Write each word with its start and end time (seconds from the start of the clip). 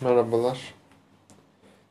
Merhabalar. 0.00 0.74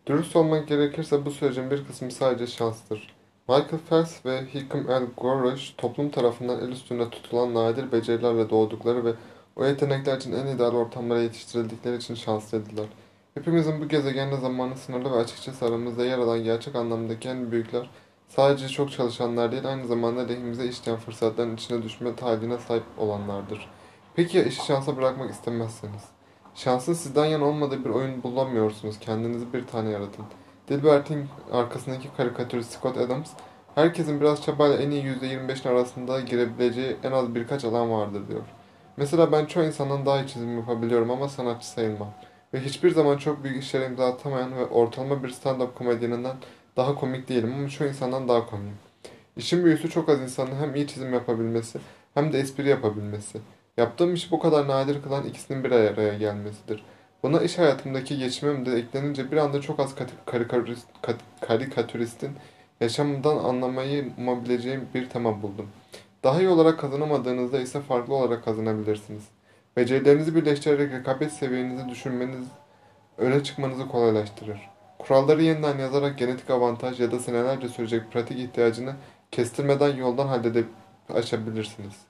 Dürüst 0.06 0.36
olmak 0.36 0.68
gerekirse 0.68 1.26
bu 1.26 1.32
sürecin 1.32 1.72
bir 1.72 1.86
kısmı 1.86 2.12
sadece 2.12 2.48
şanstır. 2.48 3.16
Michael 3.48 3.80
Phelps 3.90 4.26
ve 4.26 4.46
Hikim 4.54 4.92
El 4.92 5.04
Gorrish 5.18 5.74
toplum 5.78 6.10
tarafından 6.10 6.60
el 6.60 6.70
üstünde 6.70 7.10
tutulan 7.10 7.54
nadir 7.54 7.92
becerilerle 7.92 8.50
doğdukları 8.50 9.06
ve 9.06 9.14
o 9.56 9.66
yetenekler 9.66 10.18
için 10.18 10.32
en 10.32 10.48
ideal 10.48 10.74
ortamlara 10.74 11.22
yetiştirildikleri 11.22 11.96
için 11.96 12.16
şanslıydılar. 12.16 12.86
Hepimizin 13.34 13.82
bu 13.82 13.88
gezegende 13.88 14.38
zamanı 14.38 14.76
sınırlı 14.76 15.12
ve 15.12 15.16
açıkçası 15.16 15.66
aramızda 15.66 16.06
yer 16.06 16.18
alan 16.18 16.44
gerçek 16.44 16.76
anlamdaki 16.76 17.30
en 17.30 17.52
büyükler 17.52 17.90
sadece 18.28 18.68
çok 18.68 18.92
çalışanlar 18.92 19.52
değil 19.52 19.70
aynı 19.70 19.88
zamanda 19.88 20.22
lehimize 20.22 20.66
işleyen 20.66 21.00
fırsatların 21.00 21.56
içine 21.56 21.84
düşme 21.84 22.16
tahayyülüne 22.16 22.58
sahip 22.58 22.84
olanlardır. 22.98 23.70
Peki 24.16 24.38
ya 24.38 24.44
işi 24.44 24.66
şansa 24.66 24.98
bırakmak 24.98 25.32
istemezseniz? 25.32 26.17
Şansın 26.58 26.94
sizden 26.94 27.26
yana 27.26 27.46
olmadığı 27.46 27.86
bir 27.86 27.90
oyun 27.90 28.24
bulamıyorsunuz. 28.24 29.00
Kendinizi 29.00 29.54
bir 29.54 29.68
tane 29.68 29.90
yaratın. 29.90 30.26
Dilbert'in 30.70 31.28
arkasındaki 31.52 32.10
karikatürist 32.18 32.72
Scott 32.72 32.98
Adams, 32.98 33.30
herkesin 33.76 34.22
biraz 34.22 34.44
çabayla 34.44 34.78
en 34.78 34.92
iyi 34.92 35.04
%25'in 35.04 35.72
arasında 35.72 36.20
girebileceği 36.20 36.96
en 37.04 37.12
az 37.12 37.36
birkaç 37.36 37.66
alan 37.66 37.92
vardır 37.92 38.28
diyor. 38.28 38.42
Mesela 38.98 39.32
ben 39.32 39.46
çoğu 39.46 39.64
insandan 39.64 40.06
daha 40.06 40.22
iyi 40.22 40.28
çizim 40.28 40.58
yapabiliyorum 40.58 41.12
ama 41.12 41.30
sanatçı 41.30 41.68
sayılmam. 41.68 42.14
Ve 42.54 42.60
hiçbir 42.60 42.92
zaman 42.92 43.18
çok 43.18 43.44
büyük 43.44 43.64
işlere 43.64 43.86
imza 43.86 44.08
atamayan 44.08 44.58
ve 44.58 44.66
ortalama 44.66 45.24
bir 45.24 45.30
stand-up 45.30 45.74
komedyeninden 45.74 46.36
daha 46.78 46.96
komik 46.96 47.30
değilim 47.30 47.54
ama 47.58 47.70
çoğu 47.70 47.88
insandan 47.88 48.28
daha 48.28 48.46
komiyim. 48.46 48.78
İşin 49.36 49.66
büyüsü 49.66 49.90
çok 49.90 50.10
az 50.10 50.22
insanın 50.22 50.56
hem 50.56 50.76
iyi 50.76 50.88
çizim 50.88 51.14
yapabilmesi 51.14 51.80
hem 52.14 52.34
de 52.34 52.40
espri 52.40 52.70
yapabilmesi. 52.70 53.40
Yaptığım 53.78 54.14
işi 54.14 54.32
bu 54.32 54.40
kadar 54.40 54.68
nadir 54.68 55.02
kılan 55.02 55.24
ikisinin 55.24 55.64
bir 55.64 55.72
araya 55.72 56.18
gelmesidir. 56.18 56.84
Buna 57.24 57.42
iş 57.42 57.58
hayatımdaki 57.58 58.18
geçimim 58.18 58.66
de 58.66 58.76
eklenince 58.76 59.32
bir 59.32 59.38
anda 59.38 59.62
çok 59.62 59.80
az 59.80 59.96
karikatürist, 60.26 60.88
karikatüristin 61.42 62.32
yaşamından 62.82 63.38
anlamayı 63.38 64.12
umabileceğim 64.18 64.88
bir 64.94 65.10
tema 65.10 65.42
buldum. 65.42 65.70
Daha 66.24 66.40
iyi 66.40 66.50
olarak 66.50 66.80
kazanamadığınızda 66.80 67.60
ise 67.60 67.82
farklı 67.82 68.16
olarak 68.16 68.46
kazanabilirsiniz. 68.46 69.24
Becerilerinizi 69.78 70.36
birleştirerek 70.36 70.92
rekabet 70.92 71.32
seviyenizi 71.32 71.90
düşürmeniz 71.90 72.46
öne 73.18 73.44
çıkmanızı 73.44 73.88
kolaylaştırır. 73.88 74.70
Kuralları 75.00 75.44
yeniden 75.44 75.78
yazarak 75.78 76.18
genetik 76.18 76.50
avantaj 76.50 77.00
ya 77.00 77.12
da 77.12 77.20
senelerce 77.20 77.70
sürecek 77.70 78.12
pratik 78.12 78.40
ihtiyacını 78.40 78.96
kestirmeden 79.32 79.96
yoldan 79.96 80.28
halledip 80.28 80.68
aşabilirsiniz. 81.14 82.07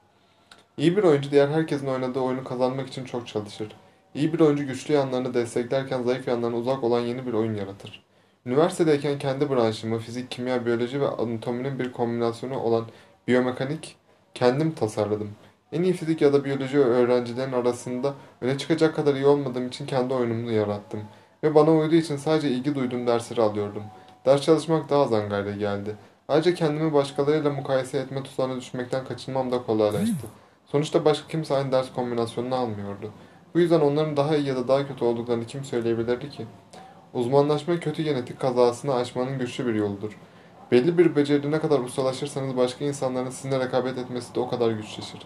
İyi 0.78 0.98
bir 0.98 1.04
oyuncu 1.04 1.32
diğer 1.32 1.48
herkesin 1.48 1.88
oynadığı 1.88 2.20
oyunu 2.20 2.44
kazanmak 2.44 2.88
için 2.88 3.06
çok 3.06 3.28
çalışır. 3.28 3.68
İyi 4.16 4.34
bir 4.34 4.40
oyuncu 4.40 4.68
güçlü 4.68 4.94
yanlarını 4.94 5.34
desteklerken 5.34 6.04
zayıf 6.04 6.28
yanlarına 6.28 6.58
uzak 6.58 6.84
olan 6.84 7.00
yeni 7.00 7.26
bir 7.26 7.34
oyun 7.34 7.54
yaratır. 7.56 8.04
Üniversitedeyken 8.46 9.20
kendi 9.20 9.50
branşımı 9.50 10.00
fizik, 10.00 10.32
kimya, 10.32 10.66
biyoloji 10.66 11.02
ve 11.02 11.08
anatominin 11.08 11.80
bir 11.80 11.92
kombinasyonu 11.92 12.60
olan 12.60 12.86
biyomekanik 13.28 13.96
kendim 14.34 14.72
tasarladım. 14.72 15.30
En 15.72 15.84
iyi 15.84 15.94
fizik 15.94 16.22
ya 16.22 16.34
da 16.34 16.46
biyoloji 16.46 16.80
öğrencilerin 16.80 17.54
arasında 17.54 18.14
öne 18.42 18.58
çıkacak 18.58 18.96
kadar 18.96 19.16
iyi 19.16 19.26
olmadığım 19.26 19.68
için 19.68 19.86
kendi 19.86 20.14
oyunumu 20.14 20.52
yarattım. 20.52 21.04
Ve 21.44 21.56
bana 21.56 21.72
uyduğu 21.72 21.96
için 21.96 22.18
sadece 22.18 22.50
ilgi 22.50 22.76
duyduğum 22.76 23.08
dersleri 23.08 23.42
alıyordum. 23.42 23.84
Ders 24.26 24.42
çalışmak 24.42 24.90
daha 24.90 25.08
zangarya 25.08 25.56
geldi. 25.56 25.96
Ayrıca 26.28 26.54
kendimi 26.54 26.94
başkalarıyla 26.94 27.50
mukayese 27.50 27.98
etme 27.98 28.24
tuzağına 28.24 28.56
düşmekten 28.56 29.06
kaçınmam 29.06 29.52
da 29.52 29.64
kolaylaştı. 29.64 30.28
Sonuçta 30.72 31.06
başka 31.06 31.28
kimse 31.28 31.56
aynı 31.56 31.72
ders 31.72 31.94
kombinasyonunu 31.94 32.56
almıyordu. 32.56 33.12
Bu 33.54 33.60
yüzden 33.60 33.80
onların 33.80 34.18
daha 34.18 34.38
iyi 34.38 34.48
ya 34.48 34.56
da 34.56 34.68
daha 34.68 34.88
kötü 34.88 35.06
olduklarını 35.06 35.46
kim 35.46 35.64
söyleyebilirdi 35.64 36.30
ki? 36.30 36.46
Uzmanlaşma 37.14 37.80
kötü 37.80 38.04
genetik 38.04 38.40
kazasını 38.40 38.94
aşmanın 38.94 39.40
güçlü 39.40 39.66
bir 39.66 39.74
yoludur. 39.74 40.18
Belli 40.72 40.98
bir 40.98 41.16
beceride 41.16 41.52
ne 41.52 41.60
kadar 41.60 41.80
ustalaşırsanız 41.80 42.58
başka 42.58 42.86
insanların 42.86 43.30
sizinle 43.30 43.60
rekabet 43.60 43.98
etmesi 43.98 44.36
de 44.36 44.40
o 44.40 44.50
kadar 44.50 44.72
güçleşir. 44.72 45.20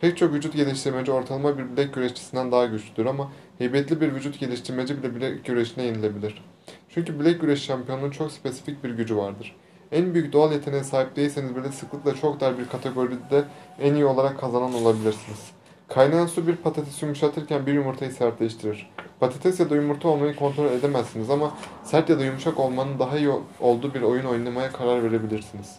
Pek 0.00 0.16
çok 0.16 0.32
vücut 0.32 0.54
geliştirmeci 0.54 1.12
ortalama 1.12 1.58
bir 1.58 1.70
bilek 1.70 1.94
güreşçisinden 1.94 2.52
daha 2.52 2.66
güçlüdür 2.66 3.06
ama 3.06 3.32
heybetli 3.58 4.00
bir 4.00 4.14
vücut 4.14 4.40
geliştirmeci 4.40 5.02
bile 5.02 5.14
bilek 5.14 5.44
güreşine 5.44 5.84
yenilebilir. 5.84 6.44
Çünkü 6.88 7.20
bilek 7.20 7.40
güreş 7.40 7.62
şampiyonunun 7.62 8.10
çok 8.10 8.32
spesifik 8.32 8.84
bir 8.84 8.90
gücü 8.90 9.16
vardır. 9.16 9.56
En 9.94 10.14
büyük 10.14 10.32
doğal 10.32 10.52
yeteneğe 10.52 10.84
sahip 10.84 11.16
değilseniz 11.16 11.56
bile 11.56 11.72
sıklıkla 11.72 12.14
çok 12.14 12.40
dar 12.40 12.58
bir 12.58 12.68
kategoride 12.68 13.44
en 13.80 13.94
iyi 13.94 14.04
olarak 14.04 14.40
kazanan 14.40 14.74
olabilirsiniz. 14.74 15.50
Kaynayan 15.88 16.26
su 16.26 16.46
bir 16.46 16.56
patatesi 16.56 17.04
yumuşatırken 17.04 17.66
bir 17.66 17.72
yumurtayı 17.72 18.12
sertleştirir. 18.12 18.90
Patates 19.20 19.60
ya 19.60 19.70
da 19.70 19.76
yumurta 19.76 20.08
olmayı 20.08 20.36
kontrol 20.36 20.64
edemezsiniz 20.64 21.30
ama 21.30 21.54
sert 21.84 22.10
ya 22.10 22.18
da 22.18 22.24
yumuşak 22.24 22.60
olmanın 22.60 22.98
daha 22.98 23.18
iyi 23.18 23.30
olduğu 23.60 23.94
bir 23.94 24.02
oyun 24.02 24.24
oynamaya 24.24 24.72
karar 24.72 25.02
verebilirsiniz. 25.02 25.76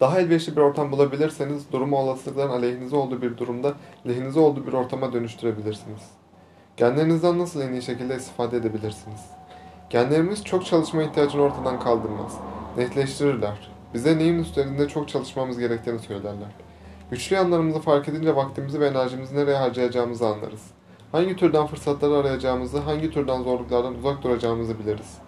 Daha 0.00 0.20
elverişli 0.20 0.56
bir 0.56 0.60
ortam 0.60 0.92
bulabilirseniz 0.92 1.72
durumu 1.72 1.96
olasılıkların 1.96 2.50
aleyhinize 2.50 2.96
olduğu 2.96 3.22
bir 3.22 3.36
durumda 3.36 3.74
lehinize 4.08 4.40
olduğu 4.40 4.66
bir 4.66 4.72
ortama 4.72 5.12
dönüştürebilirsiniz. 5.12 6.02
Genlerinizden 6.76 7.38
nasıl 7.38 7.60
en 7.60 7.72
iyi 7.72 7.82
şekilde 7.82 8.16
istifade 8.16 8.56
edebilirsiniz? 8.56 9.20
Genlerimiz 9.90 10.44
çok 10.44 10.66
çalışma 10.66 11.02
ihtiyacını 11.02 11.42
ortadan 11.42 11.80
kaldırmaz. 11.80 12.38
Netleştirirler. 12.76 13.70
Bize 13.94 14.18
neyin 14.18 14.38
üstlerinde 14.38 14.88
çok 14.88 15.08
çalışmamız 15.08 15.58
gerektiğini 15.58 15.98
söylerler. 15.98 16.48
Güçlü 17.10 17.36
yanlarımızı 17.36 17.80
fark 17.80 18.08
edince 18.08 18.36
vaktimizi 18.36 18.80
ve 18.80 18.86
enerjimizi 18.86 19.36
nereye 19.36 19.56
harcayacağımızı 19.56 20.26
anlarız. 20.26 20.62
Hangi 21.12 21.36
türden 21.36 21.66
fırsatları 21.66 22.16
arayacağımızı, 22.16 22.78
hangi 22.78 23.10
türden 23.10 23.42
zorluklardan 23.42 23.94
uzak 23.94 24.22
duracağımızı 24.22 24.78
biliriz. 24.78 25.18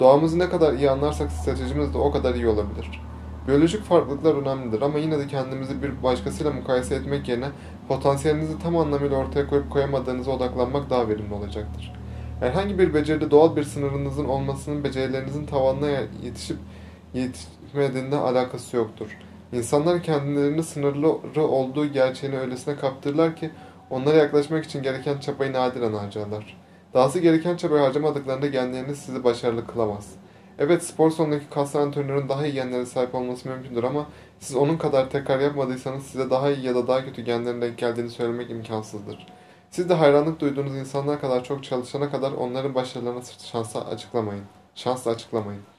Doğamızı 0.00 0.38
ne 0.38 0.48
kadar 0.48 0.72
iyi 0.72 0.90
anlarsak 0.90 1.32
stratejimiz 1.32 1.94
de 1.94 1.98
o 1.98 2.10
kadar 2.10 2.34
iyi 2.34 2.48
olabilir. 2.48 3.02
Biyolojik 3.48 3.82
farklılıklar 3.82 4.34
önemlidir 4.34 4.82
ama 4.82 4.98
yine 4.98 5.18
de 5.18 5.26
kendimizi 5.26 5.82
bir 5.82 6.02
başkasıyla 6.02 6.52
mukayese 6.52 6.94
etmek 6.94 7.28
yerine 7.28 7.48
potansiyelinizi 7.88 8.58
tam 8.58 8.76
anlamıyla 8.76 9.16
ortaya 9.16 9.46
koyup 9.46 9.70
koyamadığınıza 9.70 10.30
odaklanmak 10.30 10.90
daha 10.90 11.08
verimli 11.08 11.34
olacaktır. 11.34 11.92
Herhangi 12.40 12.78
bir 12.78 12.94
beceride 12.94 13.30
doğal 13.30 13.56
bir 13.56 13.64
sınırınızın 13.64 14.24
olmasının 14.24 14.84
becerilerinizin 14.84 15.46
tavanına 15.46 15.88
yetişip 16.22 16.56
yetişmediğinde 17.14 18.16
alakası 18.16 18.76
yoktur. 18.76 19.18
İnsanlar 19.52 20.02
kendilerini 20.02 20.62
sınırlı 20.62 21.08
olduğu 21.42 21.86
gerçeğini 21.86 22.38
öylesine 22.38 22.76
kaptırırlar 22.76 23.36
ki 23.36 23.50
onlara 23.90 24.16
yaklaşmak 24.16 24.64
için 24.64 24.82
gereken 24.82 25.18
çabayı 25.18 25.52
nadiren 25.52 25.92
harcarlar. 25.92 26.56
Dahası 26.94 27.18
gereken 27.18 27.56
çabayı 27.56 27.82
harcamadıklarında 27.82 28.46
genleriniz 28.46 28.98
sizi 28.98 29.24
başarılı 29.24 29.66
kılamaz. 29.66 30.10
Evet 30.58 30.84
spor 30.84 31.10
salonundaki 31.10 31.46
kas 31.50 31.76
antrenörün 31.76 32.28
daha 32.28 32.46
iyi 32.46 32.52
genlere 32.52 32.86
sahip 32.86 33.14
olması 33.14 33.48
mümkündür 33.48 33.84
ama 33.84 34.06
siz 34.40 34.56
onun 34.56 34.76
kadar 34.76 35.10
tekrar 35.10 35.40
yapmadıysanız 35.40 36.02
size 36.02 36.30
daha 36.30 36.50
iyi 36.50 36.66
ya 36.66 36.74
da 36.74 36.86
daha 36.86 37.04
kötü 37.04 37.22
genlerin 37.22 37.62
denk 37.62 37.78
geldiğini 37.78 38.10
söylemek 38.10 38.50
imkansızdır. 38.50 39.26
Siz 39.70 39.88
de 39.88 39.94
hayranlık 39.94 40.40
duyduğunuz 40.40 40.76
insanlar 40.76 41.20
kadar 41.20 41.44
çok 41.44 41.64
çalışana 41.64 42.10
kadar 42.10 42.32
onların 42.32 42.74
başarılarını 42.74 43.22
şansa 43.52 43.80
açıklamayın. 43.80 44.44
Şansla 44.74 45.10
açıklamayın. 45.10 45.77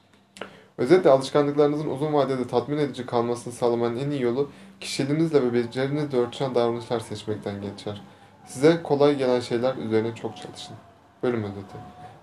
Özetle 0.80 1.10
alışkanlıklarınızın 1.10 1.90
uzun 1.90 2.12
vadede 2.12 2.46
tatmin 2.46 2.78
edici 2.78 3.06
kalmasını 3.06 3.52
sağlamanın 3.52 3.96
en 3.96 4.10
iyi 4.10 4.22
yolu 4.22 4.50
kişiliğinizle 4.80 5.42
ve 5.42 5.52
becerinizle 5.52 6.18
örtüşen 6.18 6.54
davranışlar 6.54 7.00
seçmekten 7.00 7.62
geçer. 7.62 8.02
Size 8.46 8.82
kolay 8.82 9.16
gelen 9.16 9.40
şeyler 9.40 9.76
üzerine 9.76 10.14
çok 10.14 10.36
çalışın. 10.36 10.76
Bölüm 11.22 11.44
özeti. 11.44 11.76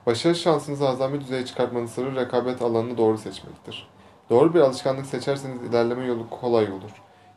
Başarı 0.05 0.35
şansınızı 0.35 0.89
azami 0.89 1.21
düzeye 1.21 1.45
çıkartmanın 1.45 1.85
sırrı 1.85 2.15
rekabet 2.15 2.61
alanını 2.61 2.97
doğru 2.97 3.17
seçmektir. 3.17 3.87
Doğru 4.29 4.53
bir 4.53 4.59
alışkanlık 4.59 5.05
seçerseniz 5.05 5.63
ilerleme 5.63 6.05
yolu 6.05 6.29
kolay 6.29 6.71
olur. 6.71 6.91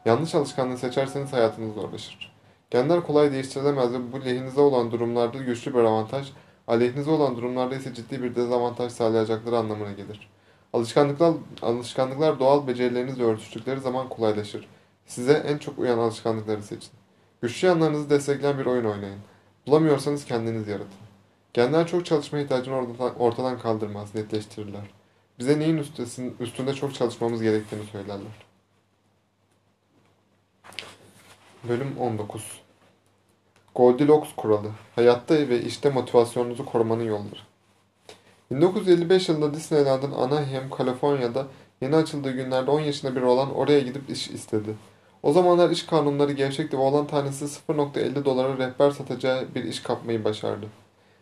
Yanlış 0.05 0.35
alışkanlığı 0.35 0.79
seçerseniz 0.79 1.33
hayatınız 1.33 1.75
zorlaşır. 1.75 2.33
Genler 2.71 3.01
kolay 3.01 3.33
değiştirilemez 3.33 3.93
ve 3.93 4.13
bu 4.13 4.25
lehinize 4.25 4.61
olan 4.61 4.91
durumlarda 4.91 5.39
güçlü 5.39 5.75
bir 5.75 5.79
avantaj, 5.79 6.33
aleyhinize 6.69 7.11
olan 7.11 7.37
durumlarda 7.37 7.75
ise 7.75 7.95
ciddi 7.95 8.23
bir 8.23 8.35
dezavantaj 8.35 8.93
sağlayacakları 8.93 9.59
anlamına 9.59 9.93
gelir. 9.93 10.31
Alışkanlıklar, 10.73 11.35
alışkanlıklar 11.63 12.41
doğal 12.41 12.67
becerilerinizle 12.67 13.25
örtüştükleri 13.25 13.81
zaman 13.81 14.09
kolaylaşır. 14.09 14.69
Size 15.07 15.33
en 15.33 15.59
çok 15.59 15.79
uyan 15.79 15.99
alışkanlıkları 15.99 16.63
seçin. 16.63 16.91
Güçlü 17.43 17.69
yanlarınızı 17.69 18.11
destekleyen 18.11 18.59
bir 18.59 18.67
oyun 18.67 18.85
oynayın. 18.85 19.19
Bulamıyorsanız 19.67 20.25
kendiniz 20.25 20.69
yaratın. 20.69 20.91
Genler 21.53 21.87
çok 21.87 22.07
çalışma 22.07 22.39
ihtiyacını 22.39 22.77
ortadan, 22.77 23.19
ortadan 23.19 23.59
kaldırmaz, 23.59 24.15
netleştirirler. 24.15 24.83
Bize 25.39 25.59
neyin 25.59 25.77
üstesin, 25.77 26.37
üstünde 26.41 26.75
çok 26.75 26.95
çalışmamız 26.95 27.43
gerektiğini 27.43 27.85
söylerler. 27.85 28.47
Bölüm 31.69 31.99
19 31.99 32.61
Goldilocks 33.75 34.29
kuralı. 34.37 34.71
Hayatta 34.95 35.35
ve 35.35 35.63
işte 35.63 35.91
motivasyonunuzu 35.91 36.65
korumanın 36.65 37.05
yolları. 37.05 37.50
1955 38.51 39.29
yılında 39.29 39.55
Disneyland'ın 39.55 40.13
Anaheim, 40.13 40.71
Kaliforniya'da 40.71 41.47
yeni 41.81 41.97
açıldığı 41.97 42.31
günlerde 42.31 42.71
10 42.71 42.81
yaşında 42.81 43.17
bir 43.17 43.23
olan 43.23 43.55
oraya 43.55 43.81
gidip 43.81 44.11
iş 44.11 44.29
istedi. 44.29 44.75
O 45.23 45.33
zamanlar 45.33 45.71
iş 45.71 45.83
kanunları 45.87 46.33
gevşekti 46.33 46.79
ve 46.79 46.83
olan 46.83 47.07
tanesi 47.07 47.45
0.50 47.45 48.25
dolara 48.25 48.59
rehber 48.59 48.91
satacağı 48.91 49.55
bir 49.55 49.65
iş 49.65 49.81
kapmayı 49.81 50.25
başardı. 50.25 50.67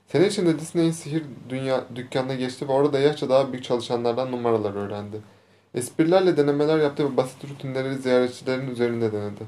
Sene 0.07 0.27
içinde 0.27 0.59
Disney'in 0.59 0.91
sihir 0.91 1.23
dünya 1.49 1.85
dükkanına 1.95 2.35
geçti 2.35 2.69
ve 2.69 2.73
orada 2.73 2.99
yaşça 2.99 3.29
daha 3.29 3.53
büyük 3.53 3.65
çalışanlardan 3.65 4.33
numaralar 4.33 4.75
öğrendi. 4.75 5.21
Esprilerle 5.75 6.37
denemeler 6.37 6.79
yaptı 6.79 7.13
ve 7.13 7.17
basit 7.17 7.45
rutinleri 7.45 7.95
ziyaretçilerin 7.95 8.71
üzerinde 8.71 9.13
denedi. 9.13 9.43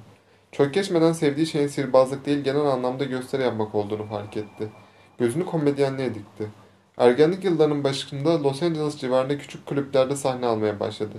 Çok 0.52 0.74
geçmeden 0.74 1.12
sevdiği 1.12 1.46
şeyin 1.46 1.66
sihirbazlık 1.66 2.26
değil 2.26 2.38
genel 2.38 2.60
anlamda 2.60 3.04
gösteri 3.04 3.42
yapmak 3.42 3.74
olduğunu 3.74 4.06
fark 4.06 4.36
etti. 4.36 4.68
Gözünü 5.18 5.46
komedyenliğe 5.46 6.14
dikti. 6.14 6.48
Ergenlik 7.00 7.44
yıllarının 7.44 7.84
başında 7.84 8.42
Los 8.42 8.62
Angeles 8.62 8.98
civarında 8.98 9.38
küçük 9.38 9.66
kulüplerde 9.66 10.16
sahne 10.16 10.46
almaya 10.46 10.80
başladı. 10.80 11.16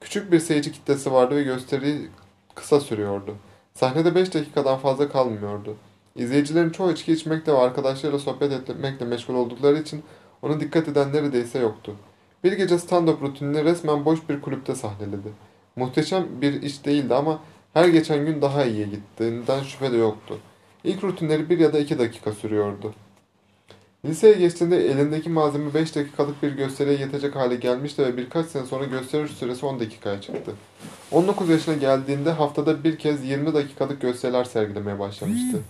Küçük 0.00 0.32
bir 0.32 0.40
seyirci 0.40 0.72
kitlesi 0.72 1.12
vardı 1.12 1.36
ve 1.36 1.42
gösteri 1.42 2.08
kısa 2.54 2.80
sürüyordu. 2.80 3.36
Sahnede 3.74 4.14
5 4.14 4.34
dakikadan 4.34 4.78
fazla 4.78 5.08
kalmıyordu. 5.08 5.76
İzleyicilerin 6.16 6.70
çoğu 6.70 6.92
içki 6.92 7.12
içmekle 7.12 7.52
ve 7.52 7.58
arkadaşlarıyla 7.58 8.18
sohbet 8.18 8.52
etmekle 8.52 9.06
meşgul 9.06 9.34
oldukları 9.34 9.78
için 9.78 10.02
ona 10.42 10.60
dikkat 10.60 10.88
eden 10.88 11.12
neredeyse 11.12 11.58
yoktu. 11.58 11.96
Bir 12.44 12.52
gece 12.52 12.74
stand-up 12.74 13.20
rutinini 13.20 13.64
resmen 13.64 14.04
boş 14.04 14.28
bir 14.28 14.40
kulüpte 14.40 14.74
sahneledi. 14.74 15.28
Muhteşem 15.76 16.26
bir 16.40 16.62
iş 16.62 16.84
değildi 16.84 17.14
ama 17.14 17.40
her 17.74 17.88
geçen 17.88 18.26
gün 18.26 18.42
daha 18.42 18.64
iyiye 18.64 18.86
gittiğinden 18.86 19.62
şüphe 19.62 19.92
de 19.92 19.96
yoktu. 19.96 20.38
İlk 20.84 21.04
rutinleri 21.04 21.50
bir 21.50 21.58
ya 21.58 21.72
da 21.72 21.78
iki 21.78 21.98
dakika 21.98 22.32
sürüyordu. 22.32 22.94
Liseye 24.04 24.34
geçtiğinde 24.34 24.86
elindeki 24.86 25.30
malzeme 25.30 25.74
5 25.74 25.96
dakikalık 25.96 26.42
bir 26.42 26.52
gösteriye 26.52 26.98
yetecek 26.98 27.36
hale 27.36 27.56
gelmişti 27.56 28.02
ve 28.02 28.16
birkaç 28.16 28.46
sene 28.46 28.66
sonra 28.66 28.84
gösteri 28.84 29.28
süresi 29.28 29.66
10 29.66 29.80
dakikaya 29.80 30.20
çıktı. 30.20 30.52
19 31.12 31.48
yaşına 31.48 31.74
geldiğinde 31.74 32.30
haftada 32.30 32.84
bir 32.84 32.98
kez 32.98 33.24
20 33.24 33.54
dakikalık 33.54 34.00
gösteriler 34.00 34.44
sergilemeye 34.44 34.98
başlamıştı. 34.98 35.62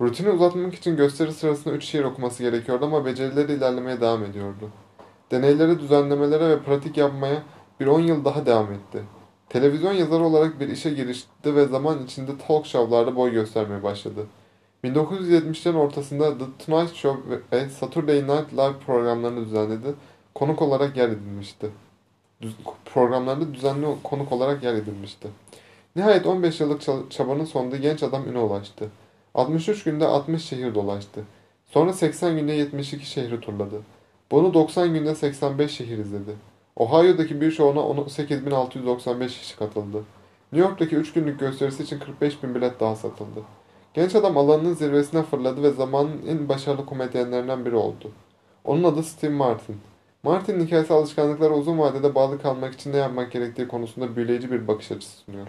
Rutini 0.00 0.30
uzatmak 0.30 0.74
için 0.74 0.96
gösteri 0.96 1.32
sırasında 1.32 1.74
3 1.74 1.84
şiir 1.84 2.04
okuması 2.04 2.42
gerekiyordu 2.42 2.84
ama 2.84 3.04
becerileri 3.04 3.52
ilerlemeye 3.52 4.00
devam 4.00 4.24
ediyordu. 4.24 4.70
Deneylere, 5.30 5.80
düzenlemelere 5.80 6.48
ve 6.48 6.62
pratik 6.62 6.96
yapmaya 6.96 7.42
bir 7.80 7.86
10 7.86 8.00
yıl 8.00 8.24
daha 8.24 8.46
devam 8.46 8.72
etti. 8.72 9.02
Televizyon 9.48 9.92
yazarı 9.92 10.24
olarak 10.24 10.60
bir 10.60 10.68
işe 10.68 10.90
girişti 10.90 11.54
ve 11.54 11.66
zaman 11.66 12.04
içinde 12.04 12.32
talk 12.48 12.66
show'larda 12.66 13.16
boy 13.16 13.32
göstermeye 13.32 13.82
başladı. 13.82 14.26
1970'lerin 14.84 15.76
ortasında 15.76 16.38
The 16.38 16.44
Tonight 16.66 16.94
Show 16.94 17.40
ve 17.52 17.68
Saturday 17.68 18.16
Night 18.16 18.52
Live 18.52 18.78
programlarını 18.86 19.44
düzenledi. 19.44 19.94
Konuk 20.34 20.62
olarak 20.62 20.96
yer 20.96 21.08
edilmişti. 21.08 21.70
Düz, 22.42 22.56
programlarında 22.94 23.54
düzenli 23.54 23.86
konuk 24.02 24.32
olarak 24.32 24.62
yer 24.62 24.74
edilmişti. 24.74 25.28
Nihayet 25.96 26.26
15 26.26 26.60
yıllık 26.60 27.10
çabanın 27.10 27.44
sonunda 27.44 27.76
genç 27.76 28.02
adam 28.02 28.28
üne 28.28 28.38
ulaştı. 28.38 28.90
63 29.34 29.84
günde 29.84 30.06
60 30.06 30.44
şehir 30.44 30.74
dolaştı. 30.74 31.24
Sonra 31.66 31.92
80 31.92 32.36
günde 32.36 32.52
72 32.52 33.06
şehri 33.06 33.40
turladı. 33.40 33.82
Bunu 34.30 34.54
90 34.54 34.94
günde 34.94 35.14
85 35.14 35.70
şehir 35.70 35.98
izledi. 35.98 36.30
Ohio'daki 36.76 37.40
bir 37.40 37.50
şovuna 37.50 37.80
18.695 37.80 39.28
kişi 39.28 39.56
katıldı. 39.56 40.04
New 40.52 40.68
York'taki 40.68 40.96
3 40.96 41.12
günlük 41.12 41.40
gösterisi 41.40 41.82
için 41.82 41.98
45 41.98 42.42
bin 42.42 42.54
bilet 42.54 42.80
daha 42.80 42.96
satıldı. 42.96 43.40
Genç 43.94 44.14
adam 44.14 44.36
alanının 44.36 44.74
zirvesine 44.74 45.22
fırladı 45.22 45.62
ve 45.62 45.70
zamanın 45.70 46.26
en 46.28 46.48
başarılı 46.48 46.86
komedyenlerinden 46.86 47.64
biri 47.64 47.76
oldu. 47.76 48.12
Onun 48.64 48.84
adı 48.84 49.02
Steve 49.02 49.34
Martin. 49.34 49.76
Martin'in 50.22 50.66
hikayesi 50.66 50.92
alışkanlıklara 50.92 51.54
uzun 51.54 51.78
vadede 51.78 52.14
bağlı 52.14 52.42
kalmak 52.42 52.74
için 52.74 52.92
ne 52.92 52.96
yapmak 52.96 53.32
gerektiği 53.32 53.68
konusunda 53.68 54.16
büyüleyici 54.16 54.50
bir 54.50 54.68
bakış 54.68 54.92
açısı 54.92 55.16
sunuyor. 55.18 55.46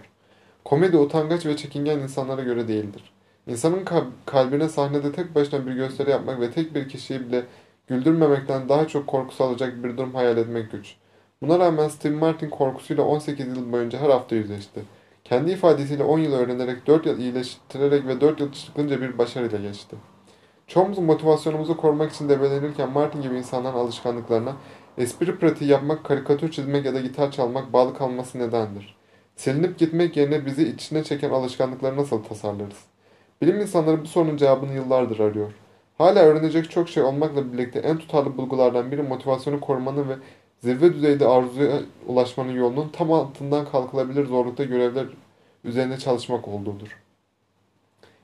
Komedi 0.66 0.98
utangaç 0.98 1.46
ve 1.46 1.58
çekingen 1.58 2.00
insanlara 2.00 2.44
göre 2.44 2.68
değildir. 2.68 3.14
İnsanın 3.48 3.86
kalbine 4.26 4.70
sahnede 4.70 5.12
tek 5.12 5.36
başına 5.36 5.66
bir 5.66 5.74
gösteri 5.74 6.10
yapmak 6.10 6.40
ve 6.40 6.52
tek 6.52 6.76
bir 6.76 6.90
kişiyi 6.90 7.20
bile 7.20 7.46
güldürmemekten 7.88 8.70
daha 8.70 8.88
çok 8.88 9.08
korku 9.08 9.36
salacak 9.36 9.84
bir 9.84 9.98
durum 9.98 10.16
hayal 10.16 10.38
etmek 10.38 10.72
güç. 10.72 10.96
Buna 11.42 11.60
rağmen 11.60 11.88
Steve 11.88 12.16
Martin 12.16 12.50
korkusuyla 12.50 13.04
18 13.04 13.48
yıl 13.48 13.72
boyunca 13.72 14.00
her 14.00 14.10
hafta 14.10 14.36
yüzleşti. 14.36 14.82
Kendi 15.30 15.52
ifadesiyle 15.52 16.04
10 16.04 16.20
yıl 16.20 16.34
öğrenerek, 16.34 16.88
4 16.88 17.06
yıl 17.06 17.20
iyileştirerek 17.20 18.08
ve 18.08 18.22
4 18.22 18.40
yıl 18.40 18.52
çıkınca 18.52 19.02
bir 19.02 19.18
başarıyla 19.18 19.60
geçti. 19.60 19.96
Çoğumuzun 20.68 21.04
motivasyonumuzu 21.04 21.78
korumak 21.78 22.12
için 22.12 22.30
debelenirken 22.30 22.90
Martin 22.90 23.22
gibi 23.22 23.36
insanların 23.36 23.78
alışkanlıklarına 23.78 24.56
espri 24.98 25.40
pratiği 25.40 25.70
yapmak, 25.70 26.04
karikatür 26.04 26.52
çizmek 26.52 26.86
ya 26.86 26.94
da 26.94 27.00
gitar 27.00 27.31
çalmak 27.31 27.74
bağlı 27.74 27.98
kalması 27.98 28.40
nedendir. 28.40 28.98
Silinip 29.36 29.80
gitmek 29.80 30.18
yerine 30.18 30.46
bizi 30.46 30.68
içine 30.70 31.04
çeken 31.04 31.30
alışkanlıkları 31.30 31.98
nasıl 31.98 32.24
tasarlarız? 32.24 32.80
Bilim 33.42 33.60
insanları 33.60 34.02
bu 34.02 34.06
sorunun 34.08 34.38
cevabını 34.38 34.74
yıllardır 34.74 35.20
arıyor. 35.20 35.52
Hala 35.98 36.20
öğrenecek 36.20 36.72
çok 36.72 36.90
şey 36.90 37.04
olmakla 37.04 37.54
birlikte 37.54 37.80
en 37.80 37.98
tutarlı 37.98 38.38
bulgulardan 38.38 38.92
biri 38.92 39.02
motivasyonu 39.02 39.60
korumanın 39.60 40.10
ve 40.10 40.16
zirve 40.64 40.94
düzeyde 40.94 41.28
arzuya 41.28 41.80
ulaşmanın 42.08 42.54
yolunun 42.54 42.90
tam 42.90 43.14
altından 43.14 43.66
kalkılabilir 43.66 44.26
zorlukta 44.26 44.64
görevler 44.64 45.06
üzerine 45.64 45.98
çalışmak 45.98 46.48
olduğudur. 46.48 46.98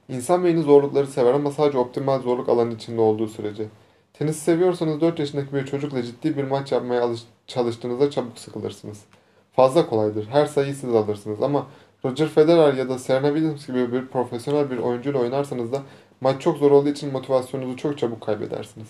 İnsan 0.09 0.43
beyni 0.43 0.61
zorlukları 0.61 1.07
sever 1.07 1.33
ama 1.33 1.51
sadece 1.51 1.77
optimal 1.77 2.21
zorluk 2.21 2.49
alanı 2.49 2.73
içinde 2.73 3.01
olduğu 3.01 3.27
sürece. 3.27 3.65
Tenis 4.13 4.37
seviyorsanız 4.37 5.01
4 5.01 5.19
yaşındaki 5.19 5.53
bir 5.53 5.65
çocukla 5.65 6.03
ciddi 6.03 6.37
bir 6.37 6.43
maç 6.43 6.71
yapmaya 6.71 7.09
çalıştığınızda 7.47 8.11
çabuk 8.11 8.39
sıkılırsınız. 8.39 9.03
Fazla 9.53 9.87
kolaydır. 9.87 10.27
Her 10.27 10.45
sayıyı 10.45 10.75
siz 10.75 10.95
alırsınız 10.95 11.41
ama 11.41 11.67
Roger 12.05 12.27
Federer 12.27 12.73
ya 12.73 12.89
da 12.89 12.99
Serena 12.99 13.27
Williams 13.27 13.67
gibi 13.67 13.91
bir 13.91 14.07
profesyonel 14.07 14.71
bir 14.71 14.77
oyuncuyla 14.77 15.19
oynarsanız 15.19 15.71
da 15.71 15.81
maç 16.21 16.41
çok 16.41 16.57
zor 16.57 16.71
olduğu 16.71 16.89
için 16.89 17.11
motivasyonunuzu 17.11 17.77
çok 17.77 17.97
çabuk 17.97 18.21
kaybedersiniz. 18.21 18.87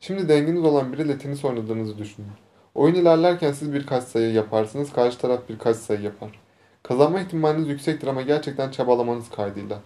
Şimdi 0.00 0.28
denginiz 0.28 0.64
olan 0.64 0.92
biriyle 0.92 1.18
tenis 1.18 1.44
oynadığınızı 1.44 1.98
düşünün. 1.98 2.28
Oyun 2.74 2.94
ilerlerken 2.94 3.52
siz 3.52 3.72
birkaç 3.72 4.04
sayı 4.04 4.32
yaparsınız, 4.32 4.92
karşı 4.92 5.18
taraf 5.18 5.40
birkaç 5.48 5.76
sayı 5.76 6.00
yapar. 6.00 6.40
Kazanma 6.82 7.20
ihtimaliniz 7.20 7.68
yüksektir 7.68 8.06
ama 8.06 8.22
gerçekten 8.22 8.70
çabalamanız 8.70 9.30
kaydıyla. 9.30 9.78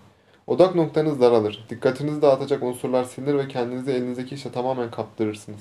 Odak 0.46 0.74
noktanız 0.74 1.20
daralır, 1.20 1.66
dikkatinizi 1.70 2.22
dağıtacak 2.22 2.62
unsurlar 2.62 3.04
silinir 3.04 3.34
ve 3.34 3.48
kendinizi 3.48 3.90
elinizdeki 3.90 4.34
işe 4.34 4.52
tamamen 4.52 4.90
kaptırırsınız. 4.90 5.60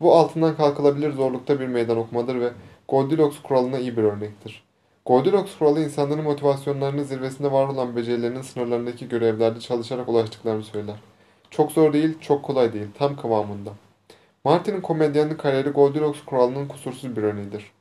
Bu 0.00 0.14
altından 0.14 0.56
kalkılabilir 0.56 1.12
zorlukta 1.12 1.60
bir 1.60 1.66
meydan 1.66 1.96
okumadır 1.96 2.40
ve 2.40 2.52
Goldilocks 2.88 3.42
kuralına 3.42 3.78
iyi 3.78 3.96
bir 3.96 4.02
örnektir. 4.02 4.62
Goldilocks 5.06 5.58
kuralı 5.58 5.84
insanların 5.84 6.24
motivasyonlarının 6.24 7.02
zirvesinde 7.02 7.52
var 7.52 7.68
olan 7.68 7.96
becerilerinin 7.96 8.42
sınırlarındaki 8.42 9.08
görevlerde 9.08 9.60
çalışarak 9.60 10.08
ulaştıklarını 10.08 10.62
söyler. 10.64 10.96
Çok 11.50 11.72
zor 11.72 11.92
değil, 11.92 12.20
çok 12.20 12.44
kolay 12.44 12.72
değil, 12.72 12.86
tam 12.98 13.16
kıvamında. 13.16 13.70
Martin'in 14.44 14.80
komedyenlik 14.80 15.40
kariyeri 15.40 15.70
Goldilocks 15.70 16.24
kuralının 16.26 16.68
kusursuz 16.68 17.16
bir 17.16 17.22
örneğidir. 17.22 17.72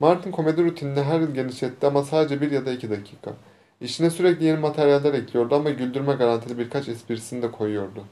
Martin 0.00 0.30
komedi 0.30 0.64
rutinini 0.64 1.02
her 1.02 1.20
yıl 1.20 1.34
genişletti 1.34 1.86
ama 1.86 2.02
sadece 2.02 2.40
bir 2.40 2.50
ya 2.50 2.66
da 2.66 2.72
iki 2.72 2.90
dakika. 2.90 3.32
İşine 3.80 4.10
sürekli 4.10 4.44
yeni 4.44 4.58
materyaller 4.58 5.14
ekliyordu 5.14 5.54
ama 5.54 5.70
güldürme 5.70 6.14
garantili 6.14 6.58
birkaç 6.58 6.88
esprisini 6.88 7.42
de 7.42 7.50
koyuyordu. 7.50 8.04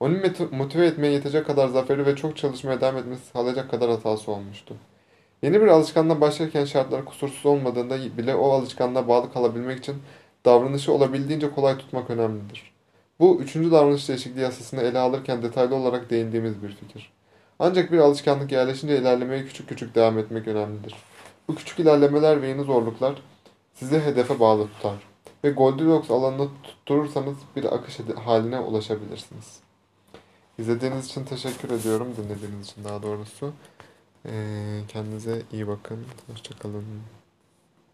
Onu 0.00 0.18
motive 0.50 0.86
etmeye 0.86 1.12
yetecek 1.12 1.46
kadar 1.46 1.68
zaferi 1.68 2.06
ve 2.06 2.16
çok 2.16 2.36
çalışmaya 2.36 2.80
devam 2.80 2.96
etmesi 2.96 3.26
sağlayacak 3.26 3.70
kadar 3.70 3.90
hatası 3.90 4.32
olmuştu. 4.32 4.74
Yeni 5.42 5.60
bir 5.60 5.66
alışkanlığa 5.66 6.20
başlarken 6.20 6.64
şartlar 6.64 7.04
kusursuz 7.04 7.46
olmadığında 7.46 7.98
bile 8.18 8.34
o 8.34 8.50
alışkanlığa 8.50 9.08
bağlı 9.08 9.32
kalabilmek 9.32 9.78
için 9.78 9.96
davranışı 10.44 10.92
olabildiğince 10.92 11.50
kolay 11.50 11.78
tutmak 11.78 12.10
önemlidir. 12.10 12.72
Bu 13.20 13.40
üçüncü 13.40 13.70
davranış 13.70 14.08
değişikliği 14.08 14.40
yasasını 14.40 14.82
ele 14.82 14.98
alırken 14.98 15.42
detaylı 15.42 15.74
olarak 15.74 16.10
değindiğimiz 16.10 16.62
bir 16.62 16.68
fikir. 16.68 17.17
Ancak 17.58 17.92
bir 17.92 17.98
alışkanlık 17.98 18.52
yerleşince 18.52 18.98
ilerlemeye 18.98 19.44
küçük 19.46 19.68
küçük 19.68 19.94
devam 19.94 20.18
etmek 20.18 20.48
önemlidir. 20.48 20.94
Bu 21.48 21.54
küçük 21.54 21.78
ilerlemeler 21.78 22.42
ve 22.42 22.48
yeni 22.48 22.62
zorluklar 22.62 23.22
sizi 23.74 24.00
hedefe 24.00 24.40
bağlı 24.40 24.68
tutar 24.68 24.96
ve 25.44 25.50
Goldilocks 25.50 26.10
alanını 26.10 26.48
tutturursanız 26.62 27.36
bir 27.56 27.74
akış 27.74 27.98
haline 28.24 28.58
ulaşabilirsiniz. 28.58 29.60
İzlediğiniz 30.58 31.06
için 31.06 31.24
teşekkür 31.24 31.70
ediyorum. 31.70 32.08
Dinlediğiniz 32.16 32.66
için 32.70 32.84
daha 32.84 33.02
doğrusu. 33.02 33.52
Ee, 34.26 34.80
kendinize 34.88 35.42
iyi 35.52 35.68
bakın. 35.68 36.06
Hoşçakalın. 36.30 36.84